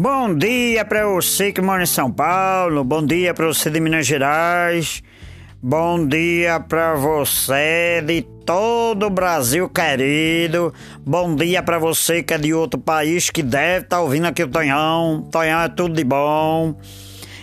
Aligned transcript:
Bom 0.00 0.32
dia 0.32 0.84
para 0.84 1.08
você 1.08 1.50
que 1.50 1.60
mora 1.60 1.82
em 1.82 1.86
São 1.86 2.08
Paulo, 2.08 2.84
bom 2.84 3.04
dia 3.04 3.34
para 3.34 3.48
você 3.48 3.68
de 3.68 3.80
Minas 3.80 4.06
Gerais, 4.06 5.02
bom 5.60 6.06
dia 6.06 6.60
para 6.60 6.94
você 6.94 8.00
de 8.06 8.22
todo 8.46 9.06
o 9.06 9.10
Brasil 9.10 9.68
querido, 9.68 10.72
bom 11.04 11.34
dia 11.34 11.64
para 11.64 11.80
você 11.80 12.22
que 12.22 12.32
é 12.32 12.38
de 12.38 12.54
outro 12.54 12.78
país 12.78 13.28
que 13.28 13.42
deve 13.42 13.86
estar 13.86 13.96
tá 13.96 14.00
ouvindo 14.00 14.26
aqui 14.26 14.44
o 14.44 14.46
Tonhão, 14.46 15.26
Tonhão 15.32 15.62
é 15.62 15.68
tudo 15.68 15.96
de 15.96 16.04
bom. 16.04 16.76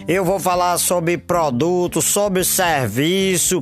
Eu 0.07 0.23
vou 0.23 0.39
falar 0.39 0.77
sobre 0.77 1.17
produto, 1.17 2.01
sobre 2.01 2.45
serviço, 2.45 3.61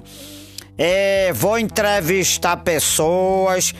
é, 0.77 1.33
vou 1.33 1.57
entrevistar 1.57 2.57
pessoas. 2.57 3.73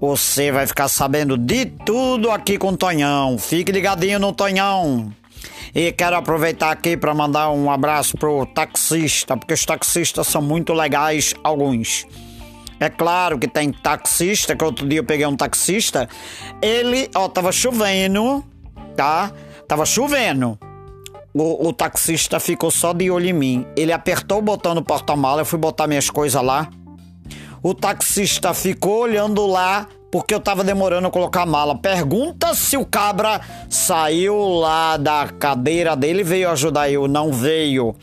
Você 0.00 0.50
vai 0.50 0.66
ficar 0.66 0.88
sabendo 0.88 1.36
de 1.36 1.66
tudo 1.66 2.30
aqui 2.30 2.56
com 2.56 2.70
o 2.70 2.76
Tonhão. 2.76 3.36
Fique 3.36 3.70
ligadinho 3.70 4.18
no 4.18 4.32
Tonhão. 4.32 5.12
E 5.74 5.92
quero 5.92 6.16
aproveitar 6.16 6.70
aqui 6.70 6.96
para 6.96 7.12
mandar 7.12 7.50
um 7.50 7.70
abraço 7.70 8.16
pro 8.16 8.46
taxista, 8.46 9.36
porque 9.36 9.52
os 9.52 9.64
taxistas 9.64 10.26
são 10.26 10.40
muito 10.40 10.72
legais, 10.72 11.34
alguns. 11.44 12.06
É 12.80 12.88
claro 12.88 13.38
que 13.38 13.46
tem 13.46 13.70
taxista, 13.70 14.56
que 14.56 14.64
outro 14.64 14.88
dia 14.88 15.00
eu 15.00 15.04
peguei 15.04 15.26
um 15.26 15.36
taxista, 15.36 16.08
ele, 16.62 17.10
ó, 17.14 17.28
tava 17.28 17.52
chovendo, 17.52 18.42
tá? 18.96 19.30
Tava 19.68 19.84
chovendo. 19.84 20.58
O, 21.34 21.68
o, 21.68 21.72
taxista 21.74 22.40
ficou 22.40 22.70
só 22.70 22.94
de 22.94 23.10
olho 23.10 23.28
em 23.28 23.32
mim. 23.34 23.66
Ele 23.76 23.92
apertou 23.92 24.38
o 24.38 24.42
botão 24.42 24.74
no 24.74 24.82
porta-mala, 24.82 25.42
eu 25.42 25.46
fui 25.46 25.58
botar 25.58 25.86
minhas 25.86 26.08
coisas 26.08 26.42
lá. 26.42 26.70
O 27.62 27.74
taxista 27.74 28.54
ficou 28.54 29.00
olhando 29.02 29.46
lá 29.46 29.86
porque 30.10 30.34
eu 30.34 30.40
tava 30.40 30.64
demorando 30.64 31.06
a 31.06 31.10
colocar 31.10 31.42
a 31.42 31.46
mala. 31.46 31.78
Pergunta 31.78 32.54
se 32.54 32.76
o 32.76 32.84
cabra 32.84 33.40
saiu 33.68 34.36
lá 34.36 34.96
da 34.96 35.28
cadeira 35.38 35.94
dele 35.94 36.24
veio 36.24 36.50
ajudar 36.50 36.90
eu. 36.90 37.06
Não 37.06 37.32
veio. 37.32 37.94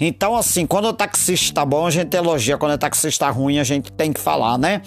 Então, 0.00 0.34
assim, 0.34 0.66
quando 0.66 0.86
o 0.86 0.92
taxista 0.92 1.54
tá 1.54 1.64
bom, 1.64 1.86
a 1.86 1.90
gente 1.90 2.16
elogia. 2.16 2.56
Quando 2.56 2.72
o 2.72 2.78
taxista 2.78 3.26
tá 3.26 3.30
ruim, 3.30 3.58
a 3.58 3.64
gente 3.64 3.92
tem 3.92 4.12
que 4.12 4.20
falar, 4.20 4.56
né? 4.56 4.82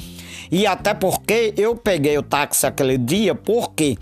E 0.51 0.65
até 0.65 0.93
porque 0.93 1.53
eu 1.57 1.75
peguei 1.75 2.17
o 2.17 2.23
táxi 2.23 2.65
aquele 2.65 2.97
dia, 2.97 3.35
porque 3.35 3.97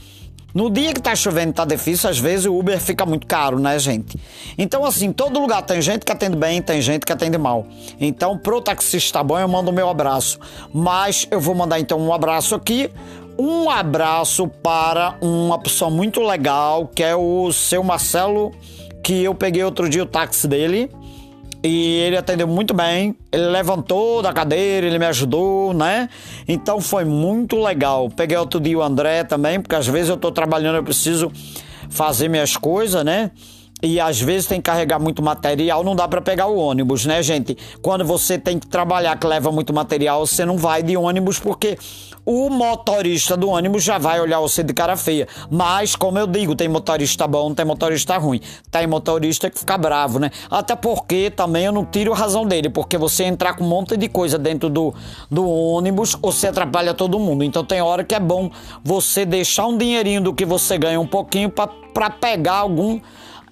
no 0.53 0.69
dia 0.69 0.93
que 0.93 1.01
tá 1.01 1.15
chovendo 1.15 1.49
e 1.49 1.53
tá 1.53 1.65
difícil, 1.65 2.09
às 2.09 2.19
vezes 2.19 2.45
o 2.45 2.57
Uber 2.57 2.79
fica 2.79 3.05
muito 3.05 3.25
caro, 3.25 3.57
né, 3.59 3.79
gente? 3.79 4.19
Então, 4.57 4.85
assim, 4.85 5.11
todo 5.11 5.39
lugar 5.39 5.63
tem 5.63 5.81
gente 5.81 6.05
que 6.05 6.11
atende 6.11 6.37
bem, 6.37 6.61
tem 6.61 6.79
gente 6.81 7.05
que 7.05 7.11
atende 7.11 7.37
mal. 7.37 7.65
Então, 7.99 8.37
pro 8.37 8.61
taxista 8.61 9.23
bom, 9.23 9.39
eu 9.39 9.47
mando 9.47 9.71
o 9.71 9.73
meu 9.73 9.89
abraço. 9.89 10.39
Mas 10.71 11.27
eu 11.31 11.39
vou 11.39 11.55
mandar 11.55 11.79
então 11.79 11.99
um 11.99 12.13
abraço 12.13 12.53
aqui. 12.53 12.91
Um 13.37 13.67
abraço 13.67 14.47
para 14.47 15.15
uma 15.19 15.57
pessoa 15.57 15.89
muito 15.89 16.21
legal, 16.21 16.87
que 16.87 17.01
é 17.01 17.15
o 17.15 17.51
seu 17.51 17.83
Marcelo, 17.83 18.51
que 19.03 19.23
eu 19.23 19.33
peguei 19.33 19.63
outro 19.63 19.89
dia 19.89 20.03
o 20.03 20.05
táxi 20.05 20.47
dele. 20.47 20.91
E 21.63 21.99
ele 21.99 22.17
atendeu 22.17 22.45
muito 22.45 22.73
bem, 22.73 23.15
ele 23.31 23.45
levantou 23.45 24.21
da 24.21 24.33
cadeira, 24.33 24.85
ele 24.85 24.99
me 24.99 25.05
ajudou, 25.05 25.73
né? 25.73 26.09
Então 26.45 26.81
foi 26.81 27.05
muito 27.05 27.55
legal. 27.55 28.09
Peguei 28.09 28.35
outro 28.35 28.59
dia 28.59 28.77
o 28.77 28.83
André 28.83 29.23
também, 29.23 29.61
porque 29.61 29.73
às 29.73 29.87
vezes 29.87 30.09
eu 30.09 30.17
tô 30.17 30.29
trabalhando, 30.29 30.75
eu 30.75 30.83
preciso 30.83 31.31
fazer 31.89 32.27
minhas 32.27 32.57
coisas, 32.57 33.05
né? 33.05 33.31
E 33.83 33.99
às 33.99 34.21
vezes 34.21 34.47
tem 34.47 34.61
que 34.61 34.71
carregar 34.71 34.97
muito 34.97 35.21
material, 35.21 35.83
não 35.83 35.93
dá 35.93 36.07
para 36.07 36.21
pegar 36.21 36.47
o 36.47 36.57
ônibus, 36.57 37.05
né, 37.05 37.21
gente? 37.21 37.57
Quando 37.81 38.05
você 38.05 38.39
tem 38.39 38.57
que 38.57 38.65
trabalhar 38.65 39.19
que 39.19 39.27
leva 39.27 39.51
muito 39.51 39.73
material, 39.73 40.25
você 40.25 40.45
não 40.45 40.57
vai 40.57 40.81
de 40.81 40.95
ônibus 40.95 41.37
porque 41.37 41.77
o 42.25 42.49
motorista 42.49 43.35
do 43.35 43.49
ônibus 43.49 43.83
já 43.83 43.97
vai 43.97 44.21
olhar 44.21 44.39
você 44.39 44.63
de 44.63 44.73
cara 44.73 44.95
feia. 44.95 45.27
Mas, 45.51 45.97
como 45.97 46.17
eu 46.17 46.25
digo, 46.25 46.55
tem 46.55 46.69
motorista 46.69 47.27
bom, 47.27 47.53
tem 47.53 47.65
motorista 47.65 48.17
ruim. 48.17 48.39
Tem 48.71 48.87
motorista 48.87 49.49
que 49.49 49.59
fica 49.59 49.77
bravo, 49.77 50.17
né? 50.17 50.31
Até 50.49 50.77
porque 50.77 51.29
também 51.29 51.65
eu 51.65 51.73
não 51.73 51.83
tiro 51.83 52.13
a 52.13 52.15
razão 52.15 52.45
dele, 52.45 52.69
porque 52.69 52.97
você 52.97 53.25
entrar 53.25 53.53
com 53.53 53.65
um 53.65 53.67
monte 53.67 53.97
de 53.97 54.07
coisa 54.07 54.37
dentro 54.39 54.69
do, 54.69 54.93
do 55.29 55.45
ônibus, 55.45 56.15
você 56.21 56.47
atrapalha 56.47 56.93
todo 56.93 57.19
mundo. 57.19 57.43
Então 57.43 57.65
tem 57.65 57.81
hora 57.81 58.05
que 58.05 58.15
é 58.15 58.19
bom 58.21 58.49
você 58.81 59.25
deixar 59.25 59.67
um 59.67 59.77
dinheirinho 59.77 60.21
do 60.21 60.33
que 60.33 60.45
você 60.45 60.77
ganha 60.77 61.01
um 61.01 61.07
pouquinho 61.07 61.49
para 61.49 62.09
pegar 62.09 62.59
algum 62.59 63.01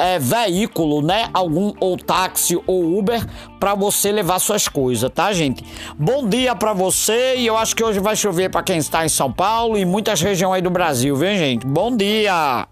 é, 0.02 0.18
veículo, 0.18 1.02
né? 1.02 1.30
Algum 1.32 1.74
ou 1.80 1.96
táxi 1.96 2.60
ou 2.66 2.98
Uber 2.98 3.24
para 3.60 3.76
você 3.76 4.12
levar 4.12 4.40
suas 4.40 4.68
coisas, 4.68 5.10
tá, 5.14 5.32
gente? 5.32 5.64
Bom 5.98 6.28
dia 6.28 6.56
para 6.56 6.74
você 6.74 7.36
e 7.38 7.46
eu 7.46 7.56
acho 7.56 7.76
que 7.76 7.84
hoje 7.84 8.00
vai 8.00 8.16
chover 8.16 8.50
para 8.50 8.64
quem 8.64 8.78
está 8.78 9.06
em 9.06 9.10
São 9.10 9.32
Paulo 9.32 9.78
e 9.78 9.86
muitas 9.86 10.22
regiões 10.22 10.56
aí 10.56 10.62
do 10.62 10.72
Brasil, 10.72 11.16
viu, 11.16 11.36
gente? 11.36 11.66
Bom 11.66 11.96
dia. 11.96 12.68